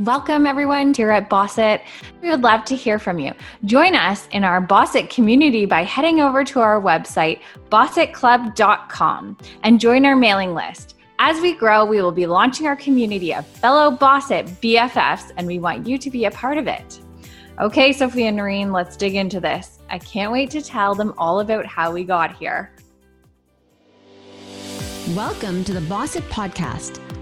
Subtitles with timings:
[0.00, 1.82] Welcome, everyone, here at Bossit.
[2.22, 3.34] We would love to hear from you.
[3.66, 10.06] Join us in our Bossit community by heading over to our website, bossitclub.com, and join
[10.06, 10.94] our mailing list.
[11.18, 15.58] As we grow, we will be launching our community of fellow Bossit BFFs, and we
[15.58, 16.98] want you to be a part of it.
[17.60, 19.80] Okay, Sophia and Noreen, let's dig into this.
[19.90, 22.72] I can't wait to tell them all about how we got here.
[25.14, 27.00] Welcome to the Bossit Podcast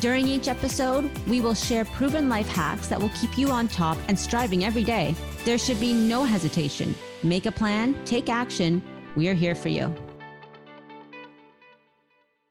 [0.00, 3.96] During each episode, we will share proven life hacks that will keep you on top
[4.08, 5.14] and striving every day.
[5.46, 6.94] There should be no hesitation.
[7.22, 8.82] Make a plan, take action.
[9.14, 9.94] We are here for you.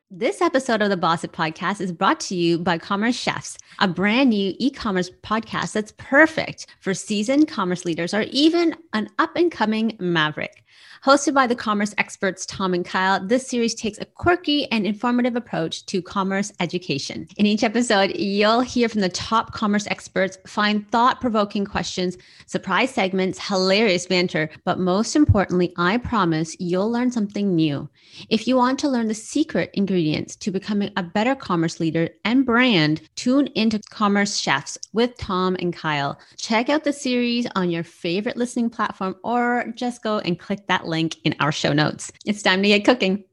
[0.10, 4.30] This episode of the Bossit Podcast is brought to you by Commerce Chefs, a brand
[4.30, 9.52] new e commerce podcast that's perfect for seasoned commerce leaders or even an up and
[9.52, 10.64] coming maverick.
[11.06, 15.36] Hosted by the commerce experts Tom and Kyle, this series takes a quirky and informative
[15.36, 17.28] approach to commerce education.
[17.38, 22.90] In each episode, you'll hear from the top commerce experts, find thought provoking questions, surprise
[22.90, 27.88] segments, hilarious banter, but most importantly, I promise you'll learn something new.
[28.30, 32.48] If you want to learn the secret ingredients to becoming a better commerce leader and
[32.48, 36.18] brand, tune into Commerce Chefs with Tom and Kyle.
[36.36, 40.88] Check out the series on your favorite listening platform or just go and click that
[40.88, 42.12] link link in our show notes.
[42.26, 43.24] It's time to get cooking.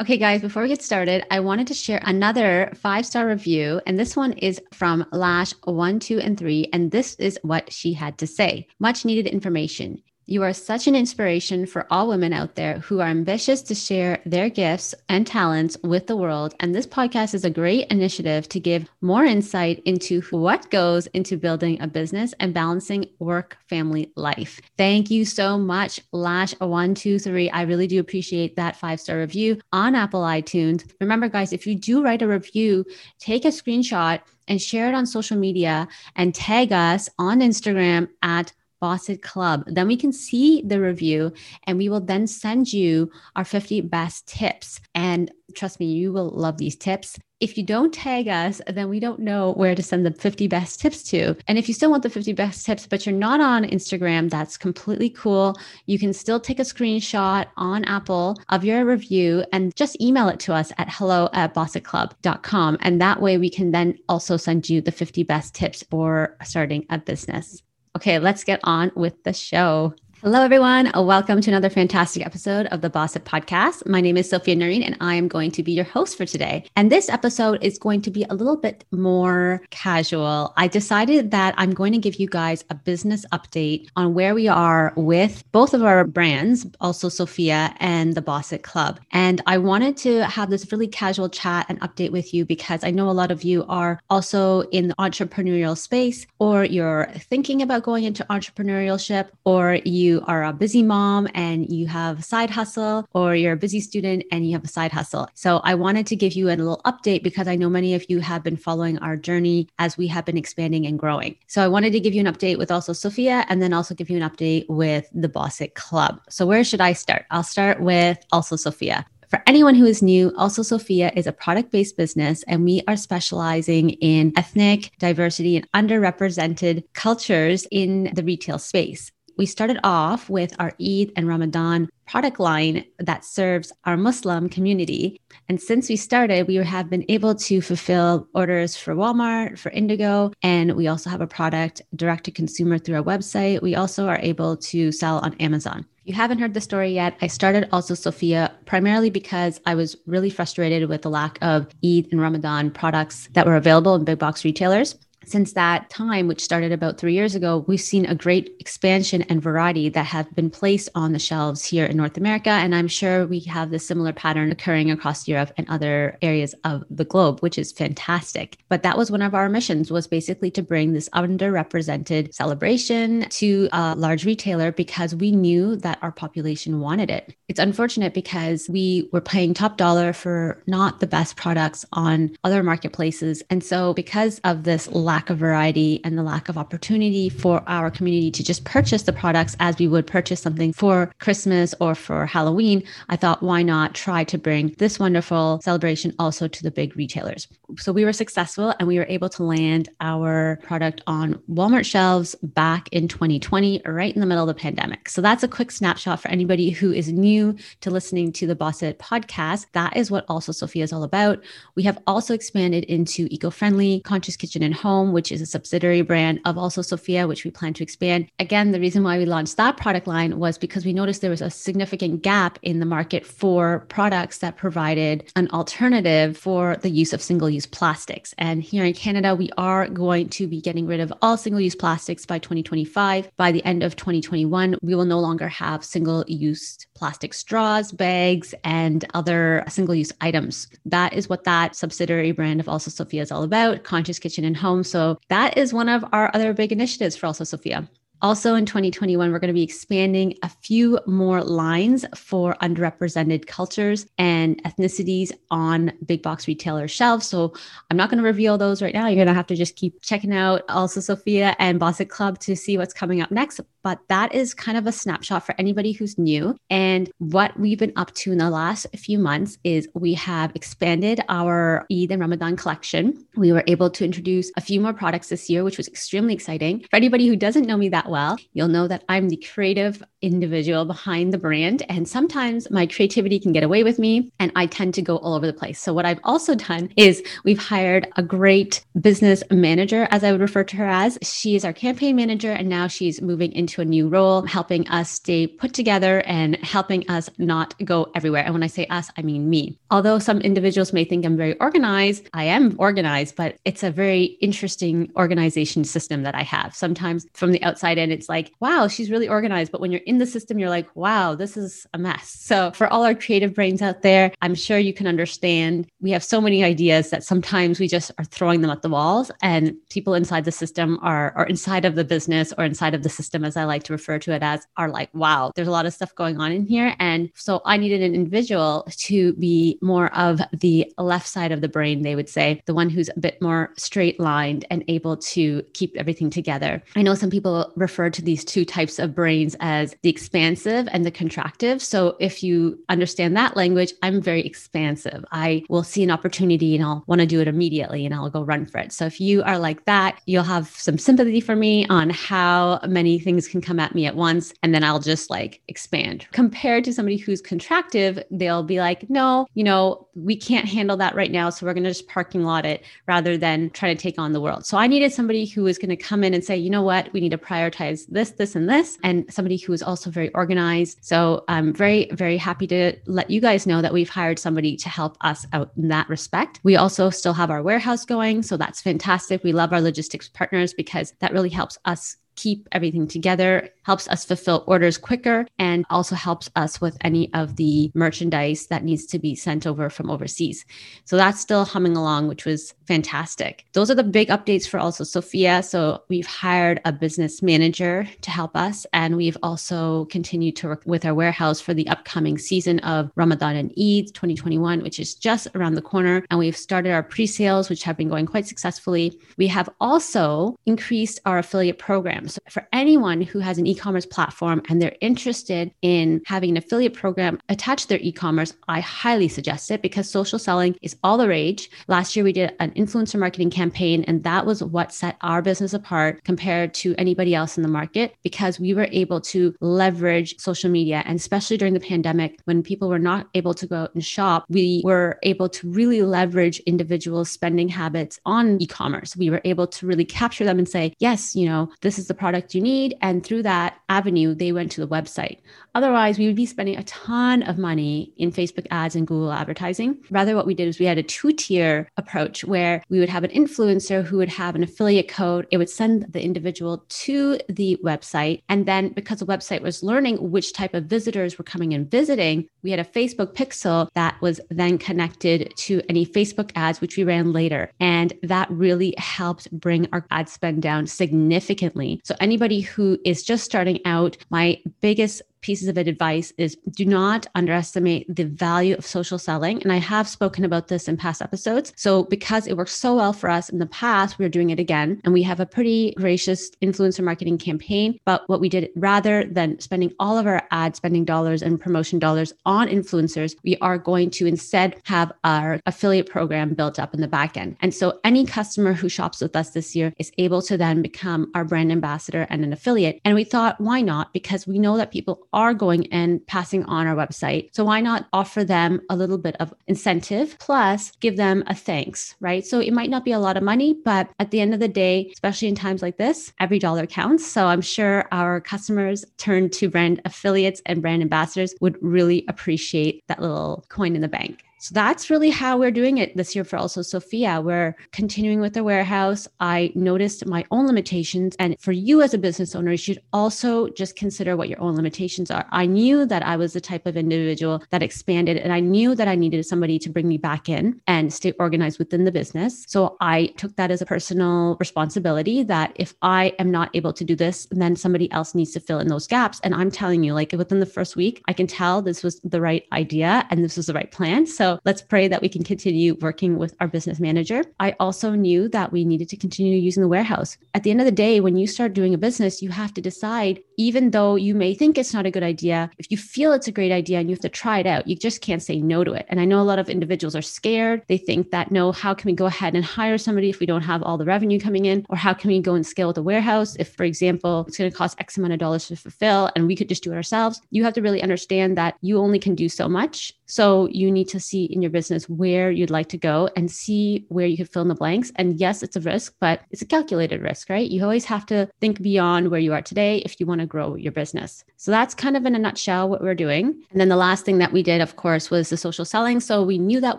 [0.00, 3.82] Okay, guys, before we get started, I wanted to share another five star review.
[3.86, 6.68] And this one is from Lash one, two, and three.
[6.72, 10.02] And this is what she had to say much needed information.
[10.30, 14.22] You are such an inspiration for all women out there who are ambitious to share
[14.24, 16.54] their gifts and talents with the world.
[16.60, 21.36] And this podcast is a great initiative to give more insight into what goes into
[21.36, 24.60] building a business and balancing work family life.
[24.78, 27.50] Thank you so much, Lash123.
[27.52, 30.88] I really do appreciate that five star review on Apple iTunes.
[31.00, 32.84] Remember, guys, if you do write a review,
[33.18, 38.52] take a screenshot and share it on social media and tag us on Instagram at
[38.82, 39.64] Bossit Club.
[39.66, 41.32] Then we can see the review
[41.64, 44.80] and we will then send you our 50 best tips.
[44.94, 47.18] And trust me, you will love these tips.
[47.40, 50.78] If you don't tag us, then we don't know where to send the 50 best
[50.78, 51.34] tips to.
[51.48, 54.58] And if you still want the 50 best tips, but you're not on Instagram, that's
[54.58, 55.56] completely cool.
[55.86, 60.38] You can still take a screenshot on Apple of your review and just email it
[60.40, 62.76] to us at hello at bossitclub.com.
[62.80, 66.84] And that way we can then also send you the 50 best tips for starting
[66.90, 67.62] a business.
[67.96, 69.94] Okay, let's get on with the show.
[70.22, 70.92] Hello, everyone.
[70.94, 73.86] Welcome to another fantastic episode of the Bossit Podcast.
[73.86, 76.66] My name is Sophia Noreen, and I am going to be your host for today.
[76.76, 80.52] And this episode is going to be a little bit more casual.
[80.58, 84.46] I decided that I'm going to give you guys a business update on where we
[84.46, 89.00] are with both of our brands, also Sophia and the Bossit Club.
[89.12, 92.90] And I wanted to have this really casual chat and update with you because I
[92.90, 97.84] know a lot of you are also in the entrepreneurial space, or you're thinking about
[97.84, 102.50] going into entrepreneurship, or you you are a busy mom and you have a side
[102.50, 105.28] hustle, or you're a busy student and you have a side hustle.
[105.34, 108.20] So I wanted to give you a little update because I know many of you
[108.20, 111.36] have been following our journey as we have been expanding and growing.
[111.46, 114.10] So I wanted to give you an update with also Sophia and then also give
[114.10, 116.20] you an update with the Bossit Club.
[116.28, 117.26] So where should I start?
[117.30, 119.06] I'll start with also Sophia.
[119.30, 122.96] For anyone who is new, Also Sophia is a product based business, and we are
[122.96, 129.12] specializing in ethnic diversity and underrepresented cultures in the retail space.
[129.36, 135.20] We started off with our Eid and Ramadan product line that serves our Muslim community.
[135.48, 140.32] And since we started, we have been able to fulfill orders for Walmart, for Indigo,
[140.42, 143.62] and we also have a product direct to consumer through our website.
[143.62, 145.86] We also are able to sell on Amazon.
[146.00, 149.96] If you haven't heard the story yet, I started also Sophia primarily because I was
[150.06, 154.18] really frustrated with the lack of Eid and Ramadan products that were available in big
[154.18, 158.54] box retailers since that time, which started about three years ago, we've seen a great
[158.58, 162.50] expansion and variety that have been placed on the shelves here in North America.
[162.50, 166.84] And I'm sure we have the similar pattern occurring across Europe and other areas of
[166.90, 168.56] the globe, which is fantastic.
[168.68, 173.68] But that was one of our missions was basically to bring this underrepresented celebration to
[173.72, 177.34] a large retailer because we knew that our population wanted it.
[177.48, 182.62] It's unfortunate because we were paying top dollar for not the best products on other
[182.62, 183.42] marketplaces.
[183.50, 187.90] And so because of this lack of variety and the lack of opportunity for our
[187.90, 192.26] community to just purchase the products as we would purchase something for Christmas or for
[192.26, 196.96] Halloween, I thought, why not try to bring this wonderful celebration also to the big
[196.96, 197.48] retailers?
[197.76, 202.36] So we were successful and we were able to land our product on Walmart shelves
[202.42, 205.08] back in 2020, right in the middle of the pandemic.
[205.08, 208.80] So that's a quick snapshot for anybody who is new to listening to the Boss
[208.80, 209.66] It podcast.
[209.72, 211.42] That is what Also Sophia is all about.
[211.74, 216.02] We have also expanded into eco friendly, Conscious Kitchen and Home, which is a subsidiary
[216.02, 218.28] brand of Also Sophia, which we plan to expand.
[218.38, 221.42] Again, the reason why we launched that product line was because we noticed there was
[221.42, 227.12] a significant gap in the market for products that provided an alternative for the use
[227.12, 228.34] of single use plastics.
[228.38, 231.74] And here in Canada, we are going to be getting rid of all single use
[231.74, 233.30] plastics by 2025.
[233.36, 238.54] By the end of 2021, we will no longer have single use plastic straws, bags,
[238.64, 240.68] and other single use items.
[240.84, 244.56] That is what that subsidiary brand of Also Sophia is all about Conscious Kitchen and
[244.56, 244.84] Home.
[244.90, 247.88] So that is one of our other big initiatives for Also Sophia.
[248.22, 254.06] Also in 2021, we're going to be expanding a few more lines for underrepresented cultures
[254.18, 257.26] and ethnicities on big box retailer shelves.
[257.26, 257.54] So
[257.90, 259.06] I'm not going to reveal those right now.
[259.06, 262.38] You're going to have to just keep checking out also Sophia and Boss It Club
[262.40, 263.60] to see what's coming up next.
[263.82, 266.54] But that is kind of a snapshot for anybody who's new.
[266.68, 271.20] And what we've been up to in the last few months is we have expanded
[271.30, 273.26] our Eid and Ramadan collection.
[273.36, 276.80] We were able to introduce a few more products this year, which was extremely exciting.
[276.90, 280.84] For anybody who doesn't know me that well, you'll know that I'm the creative individual
[280.84, 281.82] behind the brand.
[281.88, 285.34] And sometimes my creativity can get away with me and I tend to go all
[285.34, 285.80] over the place.
[285.80, 290.40] So, what I've also done is we've hired a great business manager, as I would
[290.40, 291.18] refer to her as.
[291.22, 295.10] She is our campaign manager, and now she's moving into a new role, helping us
[295.10, 298.42] stay put together and helping us not go everywhere.
[298.44, 299.78] And when I say us, I mean me.
[299.90, 304.24] Although some individuals may think I'm very organized, I am organized, but it's a very
[304.40, 306.74] interesting organization system that I have.
[306.74, 309.70] Sometimes from the outside in, it's like, wow, she's really organized.
[309.72, 312.28] But when you're in the system, you're like, wow, this is a mess.
[312.28, 316.24] So, for all our creative brains out there, I'm sure you can understand we have
[316.24, 320.14] so many ideas that sometimes we just are throwing them at the walls, and people
[320.14, 323.56] inside the system are, or inside of the business or inside of the system, as
[323.56, 326.14] I like to refer to it as, are like, wow, there's a lot of stuff
[326.14, 326.94] going on in here.
[326.98, 331.68] And so, I needed an individual to be more of the left side of the
[331.68, 335.62] brain, they would say, the one who's a bit more straight lined and able to
[335.74, 336.82] keep everything together.
[336.96, 341.04] I know some people refer to these two types of brains as the expansive and
[341.04, 341.80] the contractive.
[341.80, 345.24] So if you understand that language, I'm very expansive.
[345.32, 348.42] I will see an opportunity and I'll want to do it immediately and I'll go
[348.42, 348.92] run for it.
[348.92, 353.18] So if you are like that, you'll have some sympathy for me on how many
[353.18, 354.52] things can come at me at once.
[354.62, 356.26] And then I'll just like expand.
[356.32, 361.14] Compared to somebody who's contractive, they'll be like, no, you know, we can't handle that
[361.14, 361.50] right now.
[361.50, 364.40] So we're going to just parking lot it rather than try to take on the
[364.40, 364.64] world.
[364.66, 367.12] So I needed somebody who was going to come in and say, you know what,
[367.12, 370.98] we need to prioritize this, this, and this, and somebody who is also very organized.
[371.02, 374.88] So I'm very, very happy to let you guys know that we've hired somebody to
[374.88, 376.60] help us out in that respect.
[376.62, 378.42] We also still have our warehouse going.
[378.42, 379.42] So that's fantastic.
[379.42, 384.24] We love our logistics partners because that really helps us keep everything together, helps us
[384.24, 389.18] fulfill orders quicker, and also helps us with any of the merchandise that needs to
[389.18, 390.64] be sent over from overseas.
[391.04, 393.66] So that's still humming along, which was fantastic.
[393.72, 395.62] Those are the big updates for also Sophia.
[395.62, 400.82] So we've hired a business manager to help us, and we've also continued to work
[400.86, 405.48] with our warehouse for the upcoming season of Ramadan and Eid 2021, which is just
[405.54, 406.24] around the corner.
[406.30, 409.18] And we've started our pre sales, which have been going quite successfully.
[409.36, 412.29] We have also increased our affiliate programs.
[412.30, 416.94] So for anyone who has an e-commerce platform and they're interested in having an affiliate
[416.94, 421.28] program attached to their e-commerce, I highly suggest it because social selling is all the
[421.28, 421.70] rage.
[421.88, 425.74] Last year we did an influencer marketing campaign and that was what set our business
[425.74, 430.70] apart compared to anybody else in the market because we were able to leverage social
[430.70, 434.04] media and especially during the pandemic when people were not able to go out and
[434.04, 439.16] shop, we were able to really leverage individual spending habits on e-commerce.
[439.16, 442.14] We were able to really capture them and say, yes, you know, this is the
[442.20, 442.94] product you need.
[443.00, 445.38] And through that avenue, they went to the website.
[445.74, 449.96] Otherwise, we would be spending a ton of money in Facebook ads and Google advertising.
[450.10, 453.24] Rather, what we did is we had a two tier approach where we would have
[453.24, 455.46] an influencer who would have an affiliate code.
[455.50, 458.42] It would send the individual to the website.
[458.48, 462.48] And then, because the website was learning which type of visitors were coming and visiting,
[462.62, 467.04] we had a Facebook pixel that was then connected to any Facebook ads, which we
[467.04, 467.70] ran later.
[467.80, 471.99] And that really helped bring our ad spend down significantly.
[472.02, 477.26] So, anybody who is just starting out, my biggest pieces of advice is do not
[477.34, 479.62] underestimate the value of social selling.
[479.62, 481.72] And I have spoken about this in past episodes.
[481.76, 485.00] So, because it worked so well for us in the past, we're doing it again.
[485.04, 487.98] And we have a pretty gracious influencer marketing campaign.
[488.04, 491.98] But what we did rather than spending all of our ad spending dollars and promotion
[491.98, 497.00] dollars on influencers, we are going to instead have our affiliate program built up in
[497.00, 497.56] the back end.
[497.60, 501.30] And so, any customer who shops with us this year is able to then become
[501.34, 503.00] our brand ambassador and an affiliate.
[503.04, 504.12] And we thought, why not?
[504.12, 507.54] Because we know that people are going and passing on our website.
[507.54, 512.14] So why not offer them a little bit of incentive plus give them a thanks,
[512.20, 512.44] right?
[512.44, 514.68] So it might not be a lot of money, but at the end of the
[514.68, 517.26] day, especially in times like this, every dollar counts.
[517.26, 523.02] So I'm sure our customers turn to brand affiliates and brand ambassadors would really appreciate
[523.08, 524.44] that little coin in the bank.
[524.62, 527.40] So that's really how we're doing it this year for also Sophia.
[527.40, 529.26] We're continuing with the warehouse.
[529.40, 531.34] I noticed my own limitations.
[531.38, 534.76] And for you as a business owner, you should also just consider what your own
[534.76, 535.46] limitations are.
[535.50, 539.08] I knew that I was the type of individual that expanded, and I knew that
[539.08, 542.66] I needed somebody to bring me back in and stay organized within the business.
[542.68, 547.04] So I took that as a personal responsibility that if I am not able to
[547.04, 549.40] do this, then somebody else needs to fill in those gaps.
[549.42, 552.42] And I'm telling you, like within the first week, I can tell this was the
[552.42, 554.26] right idea and this was the right plan.
[554.26, 557.44] So let's pray that we can continue working with our business manager.
[557.58, 560.36] I also knew that we needed to continue using the warehouse.
[560.54, 562.80] At the end of the day, when you start doing a business, you have to
[562.80, 566.48] decide, even though you may think it's not a good idea, if you feel it's
[566.48, 568.84] a great idea and you have to try it out, you just can't say no
[568.84, 569.06] to it.
[569.08, 570.82] And I know a lot of individuals are scared.
[570.88, 573.62] They think that, no, how can we go ahead and hire somebody if we don't
[573.62, 574.86] have all the revenue coming in?
[574.88, 577.76] Or how can we go and scale the warehouse if, for example, it's going to
[577.76, 580.40] cost X amount of dollars to fulfill and we could just do it ourselves?
[580.50, 583.12] You have to really understand that you only can do so much.
[583.26, 586.50] So you need to see see in your business where you'd like to go and
[586.50, 588.12] see where you could fill in the blanks.
[588.16, 590.70] And yes, it's a risk, but it's a calculated risk, right?
[590.70, 593.74] You always have to think beyond where you are today if you want to grow
[593.74, 594.44] your business.
[594.56, 596.62] So that's kind of in a nutshell what we're doing.
[596.70, 599.20] And then the last thing that we did, of course, was the social selling.
[599.20, 599.98] So we knew that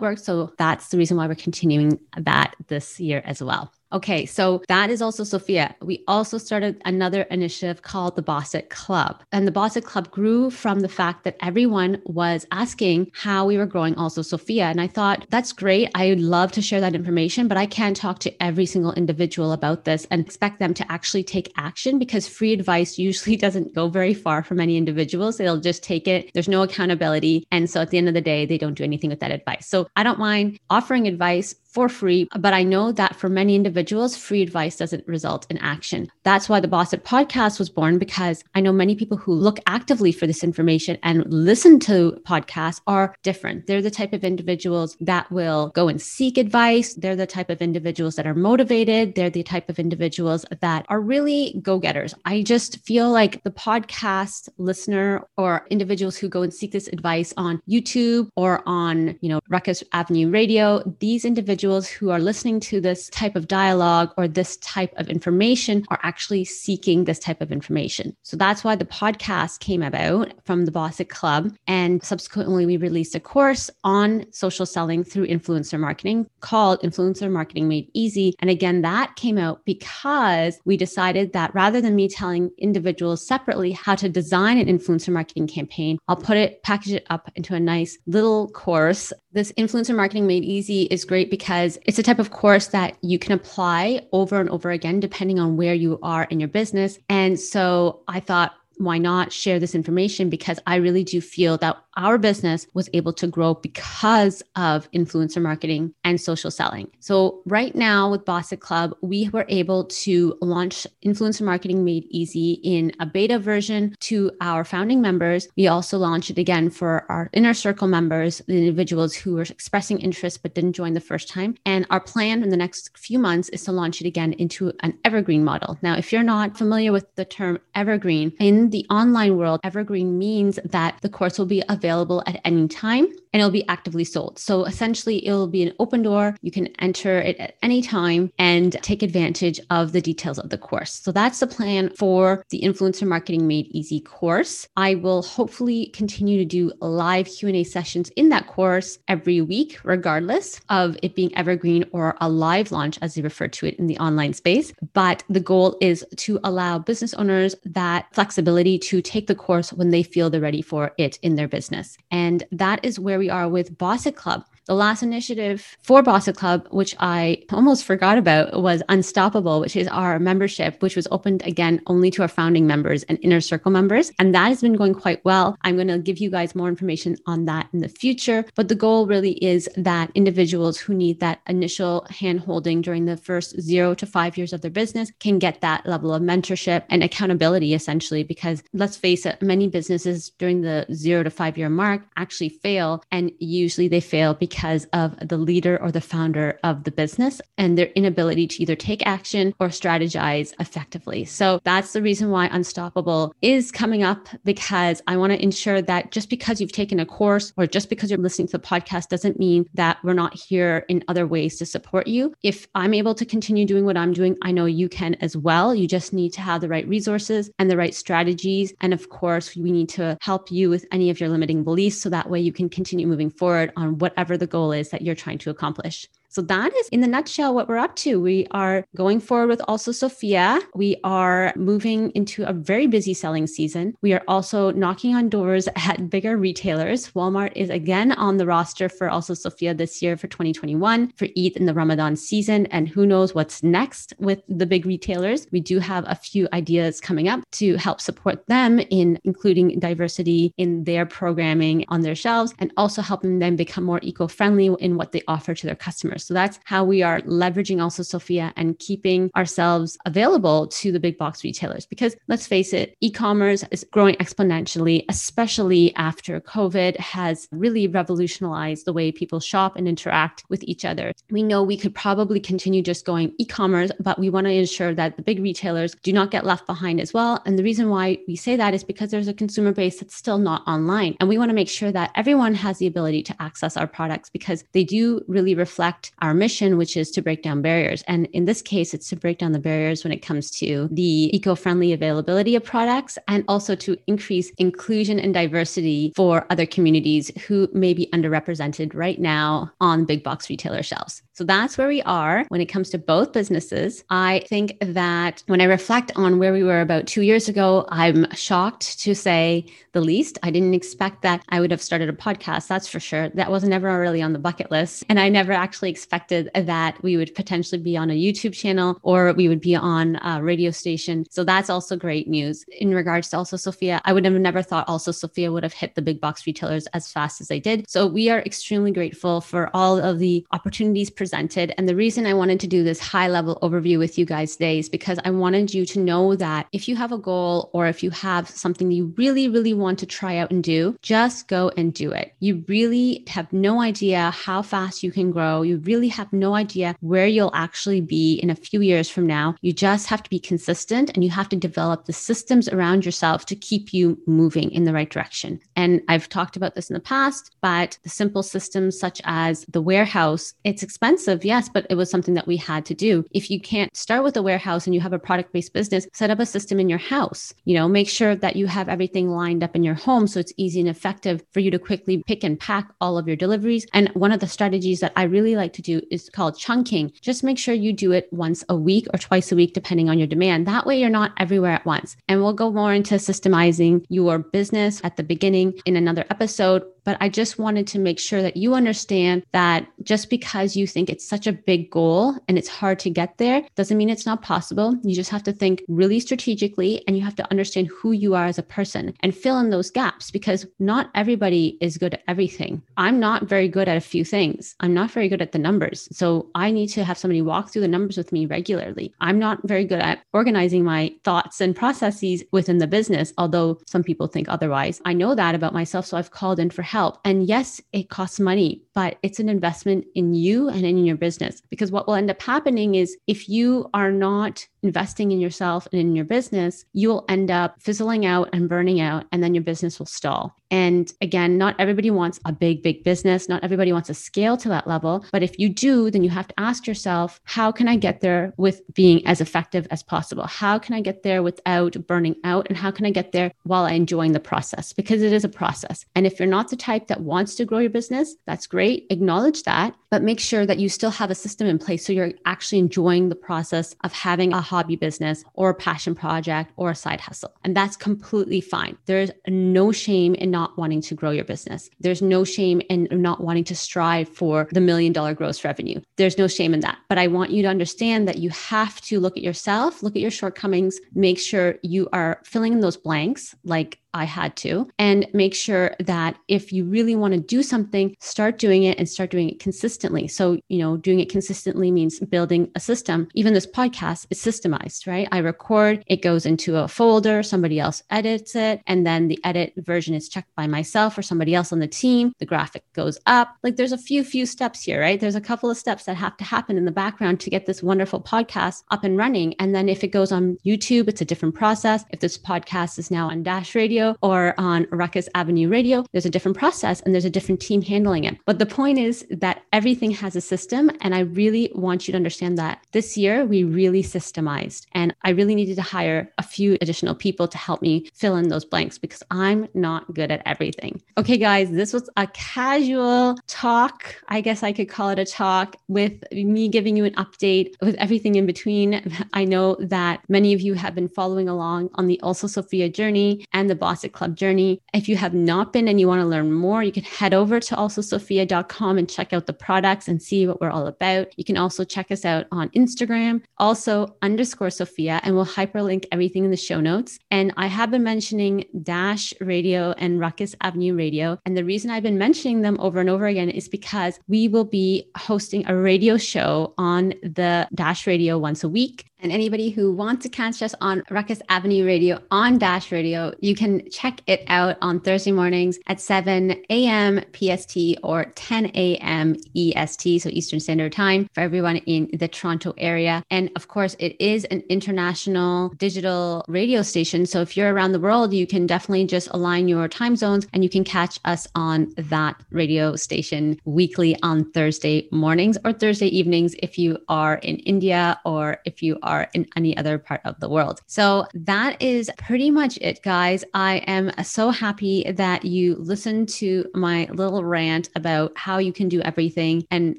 [0.00, 0.24] worked.
[0.24, 3.72] So that's the reason why we're continuing that this year as well.
[3.92, 5.74] Okay, so that is also Sophia.
[5.82, 9.22] We also started another initiative called the Boss It Club.
[9.32, 13.58] And the Boss It Club grew from the fact that everyone was asking how we
[13.58, 14.64] were growing also Sophia.
[14.64, 15.90] And I thought, that's great.
[15.94, 19.52] I would love to share that information, but I can't talk to every single individual
[19.52, 23.88] about this and expect them to actually take action because free advice usually doesn't go
[23.88, 25.36] very far for many individuals.
[25.36, 26.30] They'll just take it.
[26.32, 27.46] There's no accountability.
[27.50, 29.66] And so at the end of the day, they don't do anything with that advice.
[29.66, 32.28] So I don't mind offering advice for free.
[32.38, 36.08] But I know that for many individuals, free advice doesn't result in action.
[36.22, 39.58] That's why the Boss It podcast was born because I know many people who look
[39.66, 43.66] actively for this information and listen to podcasts are different.
[43.66, 46.94] They're the type of individuals that will go and seek advice.
[46.94, 49.14] They're the type of individuals that are motivated.
[49.14, 52.14] They're the type of individuals that are really go getters.
[52.24, 57.32] I just feel like the podcast listener or individuals who go and seek this advice
[57.36, 62.58] on YouTube or on, you know, Ruckus Avenue Radio, these individuals individuals who are listening
[62.58, 67.40] to this type of dialogue or this type of information are actually seeking this type
[67.40, 68.16] of information.
[68.22, 71.54] So that's why the podcast came about from the Boss It Club.
[71.68, 77.68] And subsequently, we released a course on social selling through influencer marketing called Influencer Marketing
[77.68, 78.34] Made Easy.
[78.40, 83.70] And again, that came out because we decided that rather than me telling individuals separately
[83.70, 87.60] how to design an influencer marketing campaign, I'll put it, package it up into a
[87.60, 89.12] nice little course.
[89.34, 93.18] This Influencer Marketing Made Easy is great because it's a type of course that you
[93.18, 96.98] can apply over and over again, depending on where you are in your business.
[97.08, 100.28] And so I thought, why not share this information?
[100.28, 105.42] Because I really do feel that our business was able to grow because of influencer
[105.42, 106.90] marketing and social selling.
[107.00, 112.52] So, right now with Bossit Club, we were able to launch influencer marketing made easy
[112.62, 115.48] in a beta version to our founding members.
[115.56, 119.98] We also launched it again for our inner circle members, the individuals who were expressing
[120.00, 121.56] interest but didn't join the first time.
[121.66, 124.98] And our plan in the next few months is to launch it again into an
[125.04, 125.78] evergreen model.
[125.82, 130.58] Now, if you're not familiar with the term evergreen, in the online world, evergreen means
[130.64, 134.38] that the course will be available available at any time and it'll be actively sold.
[134.38, 136.36] So essentially, it'll be an open door.
[136.42, 140.58] You can enter it at any time and take advantage of the details of the
[140.58, 140.92] course.
[140.92, 144.68] So that's the plan for the Influencer Marketing Made Easy course.
[144.76, 150.60] I will hopefully continue to do live Q&A sessions in that course every week, regardless
[150.68, 153.98] of it being evergreen or a live launch, as they refer to it in the
[153.98, 154.74] online space.
[154.92, 159.90] But the goal is to allow business owners that flexibility to take the course when
[159.90, 161.96] they feel they're ready for it in their business business.
[162.10, 164.44] And that is where we are with Boss It Club.
[164.66, 169.88] The last initiative for Boss Club, which I almost forgot about, was Unstoppable, which is
[169.88, 174.12] our membership, which was opened again only to our founding members and inner circle members.
[174.20, 175.56] And that has been going quite well.
[175.62, 178.44] I'm going to give you guys more information on that in the future.
[178.54, 183.16] But the goal really is that individuals who need that initial hand holding during the
[183.16, 187.02] first zero to five years of their business can get that level of mentorship and
[187.02, 188.22] accountability, essentially.
[188.22, 193.02] Because let's face it, many businesses during the zero to five year mark actually fail.
[193.10, 194.51] And usually they fail because
[194.92, 199.06] of the leader or the founder of the business and their inability to either take
[199.06, 201.24] action or strategize effectively.
[201.24, 206.10] So that's the reason why Unstoppable is coming up because I want to ensure that
[206.12, 209.38] just because you've taken a course or just because you're listening to the podcast doesn't
[209.38, 212.34] mean that we're not here in other ways to support you.
[212.42, 215.74] If I'm able to continue doing what I'm doing, I know you can as well.
[215.74, 218.72] You just need to have the right resources and the right strategies.
[218.80, 222.10] And of course, we need to help you with any of your limiting beliefs so
[222.10, 225.38] that way you can continue moving forward on whatever the goal is that you're trying
[225.38, 226.08] to accomplish.
[226.32, 228.18] So that is in the nutshell what we're up to.
[228.18, 230.60] We are going forward with also Sophia.
[230.74, 233.94] We are moving into a very busy selling season.
[234.00, 237.10] We are also knocking on doors at bigger retailers.
[237.10, 241.52] Walmart is again on the roster for also Sophia this year for 2021 for Eid
[241.58, 242.64] in the Ramadan season.
[242.66, 245.46] And who knows what's next with the big retailers.
[245.52, 250.54] We do have a few ideas coming up to help support them in including diversity
[250.56, 255.12] in their programming on their shelves and also helping them become more eco-friendly in what
[255.12, 256.21] they offer to their customers.
[256.22, 261.18] So that's how we are leveraging also Sophia and keeping ourselves available to the big
[261.18, 261.86] box retailers.
[261.86, 268.84] Because let's face it, e commerce is growing exponentially, especially after COVID has really revolutionized
[268.84, 271.12] the way people shop and interact with each other.
[271.30, 274.94] We know we could probably continue just going e commerce, but we want to ensure
[274.94, 277.42] that the big retailers do not get left behind as well.
[277.46, 280.38] And the reason why we say that is because there's a consumer base that's still
[280.38, 281.16] not online.
[281.20, 284.30] And we want to make sure that everyone has the ability to access our products
[284.30, 288.02] because they do really reflect our mission, which is to break down barriers.
[288.06, 291.34] And in this case, it's to break down the barriers when it comes to the
[291.36, 297.30] eco friendly availability of products and also to increase inclusion and diversity for other communities
[297.46, 301.22] who may be underrepresented right now on big box retailer shelves.
[301.34, 304.04] So that's where we are when it comes to both businesses.
[304.10, 308.30] I think that when I reflect on where we were about two years ago, I'm
[308.32, 310.38] shocked to say the least.
[310.42, 313.30] I didn't expect that I would have started a podcast, that's for sure.
[313.30, 315.04] That was never really on the bucket list.
[315.08, 319.32] And I never actually expected that we would potentially be on a YouTube channel or
[319.32, 321.24] we would be on a radio station.
[321.30, 322.64] So that's also great news.
[322.78, 325.94] In regards to also Sophia, I would have never thought also Sophia would have hit
[325.94, 327.88] the big box retailers as fast as they did.
[327.88, 331.72] So we are extremely grateful for all of the opportunities presented.
[331.78, 334.80] And the reason I wanted to do this high level overview with you guys today
[334.80, 338.02] is because I wanted you to know that if you have a goal or if
[338.02, 341.94] you have something you really, really want to try out and do, just go and
[341.94, 342.34] do it.
[342.40, 345.62] You really have no idea how fast you can grow.
[345.62, 349.54] You really have no idea where you'll actually be in a few years from now.
[349.60, 353.46] You just have to be consistent and you have to develop the systems around yourself
[353.46, 355.60] to keep you moving in the right direction.
[355.76, 359.80] And I've talked about this in the past, but the simple systems such as the
[359.80, 361.11] warehouse, it's expensive,
[361.42, 363.24] yes, but it was something that we had to do.
[363.32, 366.30] If you can't start with a warehouse and you have a product based business, set
[366.30, 367.52] up a system in your house.
[367.64, 370.52] You know, make sure that you have everything lined up in your home so it's
[370.56, 373.86] easy and effective for you to quickly pick and pack all of your deliveries.
[373.92, 377.12] And one of the strategies that I really like to do is called chunking.
[377.20, 380.18] Just make sure you do it once a week or twice a week, depending on
[380.18, 380.66] your demand.
[380.66, 382.16] That way, you're not everywhere at once.
[382.28, 387.16] And we'll go more into systemizing your business at the beginning in another episode but
[387.20, 391.26] I just wanted to make sure that you understand that just because you think it's
[391.26, 394.96] such a big goal and it's hard to get there doesn't mean it's not possible.
[395.02, 398.46] You just have to think really strategically and you have to understand who you are
[398.46, 402.82] as a person and fill in those gaps because not everybody is good at everything.
[402.96, 404.74] I'm not very good at a few things.
[404.80, 406.08] I'm not very good at the numbers.
[406.12, 409.14] So I need to have somebody walk through the numbers with me regularly.
[409.20, 414.02] I'm not very good at organizing my thoughts and processes within the business, although some
[414.02, 415.00] people think otherwise.
[415.04, 416.06] I know that about myself.
[416.06, 417.18] So I've called in for help.
[417.24, 421.62] And yes, it costs money, but it's an investment in you and in your business.
[421.70, 426.00] Because what will end up happening is if you are not investing in yourself and
[426.00, 429.62] in your business, you will end up fizzling out and burning out, and then your
[429.62, 430.56] business will stall.
[430.70, 433.48] And again, not everybody wants a big, big business.
[433.48, 435.24] Not everybody wants to scale to that level.
[435.30, 438.54] But if you do, then you have to ask yourself, how can I get there
[438.56, 440.46] with being as effective as possible?
[440.46, 442.68] How can I get there without burning out?
[442.68, 444.94] And how can I get there while I enjoying the process?
[444.94, 446.06] Because it is a process.
[446.14, 449.06] And if you're not the type that wants to grow your business, that's great.
[449.10, 452.32] Acknowledge that, but make sure that you still have a system in place so you're
[452.44, 456.94] actually enjoying the process of having a hobby business or a passion project or a
[456.94, 457.50] side hustle.
[457.64, 458.98] And that's completely fine.
[459.06, 461.88] There's no shame in not wanting to grow your business.
[461.98, 466.02] There's no shame in not wanting to strive for the million dollar gross revenue.
[466.18, 466.98] There's no shame in that.
[467.08, 470.20] But I want you to understand that you have to look at yourself, look at
[470.20, 475.26] your shortcomings, make sure you are filling in those blanks like I had to, and
[475.32, 479.30] make sure that if you really want to do something, start doing it and start
[479.30, 480.28] doing it consistently.
[480.28, 483.28] So, you know, doing it consistently means building a system.
[483.34, 485.28] Even this podcast is systemized, right?
[485.32, 489.72] I record, it goes into a folder, somebody else edits it, and then the edit
[489.76, 492.32] version is checked by myself or somebody else on the team.
[492.38, 493.56] The graphic goes up.
[493.62, 495.20] Like there's a few, few steps here, right?
[495.20, 497.82] There's a couple of steps that have to happen in the background to get this
[497.82, 499.54] wonderful podcast up and running.
[499.58, 502.04] And then if it goes on YouTube, it's a different process.
[502.10, 506.26] If this podcast is now on Dash Radio, Radio or on Ruckus Avenue Radio, there's
[506.26, 508.36] a different process and there's a different team handling it.
[508.46, 510.90] But the point is that everything has a system.
[511.00, 515.30] And I really want you to understand that this year we really systemized and I
[515.30, 518.98] really needed to hire a few additional people to help me fill in those blanks
[518.98, 521.00] because I'm not good at everything.
[521.16, 524.16] Okay, guys, this was a casual talk.
[524.28, 527.94] I guess I could call it a talk with me giving you an update with
[527.96, 529.12] everything in between.
[529.32, 533.44] I know that many of you have been following along on the Also Sophia journey
[533.52, 534.80] and the Boss Club journey.
[534.94, 537.60] If you have not been and you want to learn more, you can head over
[537.60, 541.28] to alsosophia.com and check out the products and see what we're all about.
[541.36, 546.44] You can also check us out on Instagram, also underscore Sophia, and we'll hyperlink everything
[546.44, 547.18] in the show notes.
[547.30, 551.38] And I have been mentioning Dash Radio and Ruckus Avenue Radio.
[551.44, 554.64] And the reason I've been mentioning them over and over again is because we will
[554.64, 559.04] be hosting a radio show on the Dash Radio once a week.
[559.22, 563.54] And anybody who wants to catch us on Ruckus Avenue Radio on Dash Radio, you
[563.54, 567.20] can check it out on Thursday mornings at 7 a.m.
[567.32, 569.36] PST or 10 a.m.
[569.56, 573.22] EST, so Eastern Standard Time for everyone in the Toronto area.
[573.30, 577.24] And of course, it is an international digital radio station.
[577.24, 580.64] So if you're around the world, you can definitely just align your time zones and
[580.64, 586.56] you can catch us on that radio station weekly on Thursday mornings or Thursday evenings
[586.60, 590.40] if you are in India or if you are are in any other part of
[590.40, 590.80] the world.
[590.86, 593.44] So that is pretty much it, guys.
[593.52, 598.88] I am so happy that you listened to my little rant about how you can
[598.88, 599.96] do everything and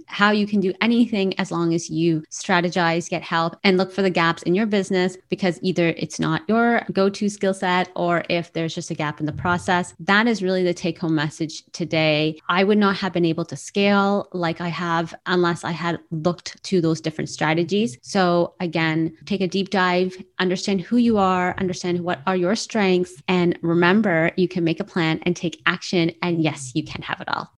[0.08, 4.02] how you can do anything as long as you strategize, get help, and look for
[4.02, 8.24] the gaps in your business because either it's not your go to skill set or
[8.30, 9.94] if there's just a gap in the process.
[10.00, 12.40] That is really the take home message today.
[12.50, 16.64] I would not have been able to scale like I have unless I had looked
[16.64, 17.98] to those different strategies.
[18.02, 23.22] So, again, take a deep dive, understand who you are, understand what are your strengths,
[23.28, 26.12] and remember you can make a plan and take action.
[26.22, 27.52] And yes, you can have it all.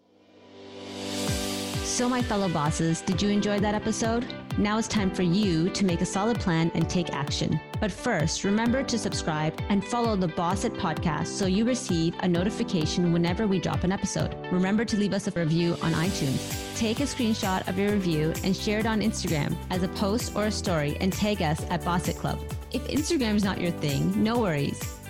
[1.83, 4.25] So, my fellow bosses, did you enjoy that episode?
[4.57, 7.59] Now it's time for you to make a solid plan and take action.
[7.81, 12.27] But first, remember to subscribe and follow the Boss It podcast so you receive a
[12.27, 14.33] notification whenever we drop an episode.
[14.53, 16.77] Remember to leave us a review on iTunes.
[16.77, 20.45] Take a screenshot of your review and share it on Instagram as a post or
[20.45, 22.39] a story and tag us at Boss It Club.
[22.71, 24.94] If Instagram is not your thing, no worries